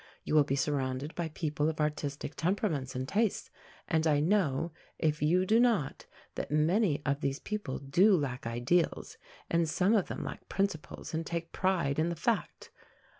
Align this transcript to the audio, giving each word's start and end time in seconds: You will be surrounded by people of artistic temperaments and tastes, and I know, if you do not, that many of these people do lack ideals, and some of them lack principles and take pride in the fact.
You 0.23 0.33
will 0.33 0.43
be 0.43 0.55
surrounded 0.55 1.13
by 1.13 1.29
people 1.29 1.69
of 1.69 1.79
artistic 1.79 2.33
temperaments 2.33 2.95
and 2.95 3.07
tastes, 3.07 3.51
and 3.87 4.07
I 4.07 4.19
know, 4.19 4.71
if 4.97 5.21
you 5.21 5.45
do 5.45 5.59
not, 5.59 6.07
that 6.33 6.49
many 6.49 7.03
of 7.05 7.21
these 7.21 7.37
people 7.39 7.77
do 7.77 8.17
lack 8.17 8.47
ideals, 8.47 9.17
and 9.47 9.69
some 9.69 9.93
of 9.93 10.07
them 10.07 10.23
lack 10.23 10.49
principles 10.49 11.13
and 11.13 11.23
take 11.23 11.51
pride 11.51 11.99
in 11.99 12.09
the 12.09 12.15
fact. 12.15 12.71